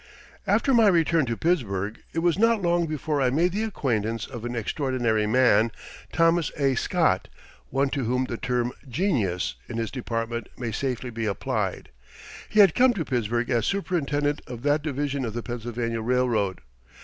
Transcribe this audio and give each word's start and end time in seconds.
After 0.47 0.73
my 0.73 0.87
return 0.87 1.27
to 1.27 1.37
Pittsburgh 1.37 1.99
it 2.11 2.23
was 2.25 2.39
not 2.39 2.59
long 2.63 2.87
before 2.87 3.21
I 3.21 3.29
made 3.29 3.51
the 3.51 3.63
acquaintance 3.63 4.25
of 4.25 4.43
an 4.43 4.55
extraordinary 4.55 5.27
man, 5.27 5.71
Thomas 6.11 6.51
A. 6.57 6.73
Scott, 6.73 7.27
one 7.69 7.89
to 7.89 8.05
whom 8.05 8.25
the 8.25 8.35
term 8.37 8.71
"genius" 8.89 9.53
in 9.69 9.77
his 9.77 9.91
department 9.91 10.49
may 10.57 10.71
safely 10.71 11.11
be 11.11 11.27
applied. 11.27 11.89
He 12.49 12.61
had 12.61 12.73
come 12.73 12.95
to 12.95 13.05
Pittsburgh 13.05 13.51
as 13.51 13.67
superintendent 13.67 14.41
of 14.47 14.63
that 14.63 14.81
division 14.81 15.23
of 15.23 15.35
the 15.35 15.43
Pennsylvania 15.43 16.01
Railroad. 16.01 16.61